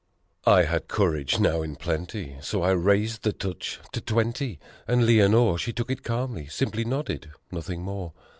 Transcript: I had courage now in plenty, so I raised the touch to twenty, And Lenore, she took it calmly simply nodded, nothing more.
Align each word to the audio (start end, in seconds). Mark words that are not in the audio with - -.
I 0.47 0.63
had 0.63 0.87
courage 0.87 1.37
now 1.37 1.61
in 1.61 1.75
plenty, 1.75 2.37
so 2.41 2.63
I 2.63 2.71
raised 2.71 3.21
the 3.21 3.31
touch 3.33 3.79
to 3.91 4.01
twenty, 4.01 4.57
And 4.87 5.05
Lenore, 5.05 5.59
she 5.59 5.73
took 5.73 5.91
it 5.91 6.01
calmly 6.01 6.47
simply 6.47 6.83
nodded, 6.83 7.29
nothing 7.51 7.83
more. 7.83 8.11